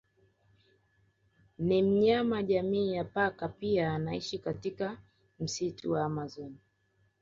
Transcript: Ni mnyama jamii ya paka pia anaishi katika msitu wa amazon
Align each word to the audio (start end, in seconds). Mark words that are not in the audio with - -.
Ni 1.59 1.81
mnyama 1.83 2.43
jamii 2.43 2.93
ya 2.93 3.03
paka 3.03 3.47
pia 3.49 3.93
anaishi 3.93 4.39
katika 4.39 4.97
msitu 5.39 5.91
wa 5.91 6.05
amazon 6.05 6.57